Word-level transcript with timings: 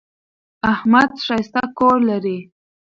احمد 0.73 1.09
ښایسته 1.25 1.63
کور 1.79 1.97
لري. 2.09 2.37